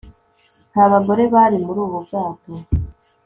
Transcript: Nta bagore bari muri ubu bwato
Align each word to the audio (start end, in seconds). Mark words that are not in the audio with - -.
Nta 0.71 0.83
bagore 0.91 1.23
bari 1.33 1.57
muri 1.65 1.79
ubu 1.85 1.97
bwato 2.05 2.51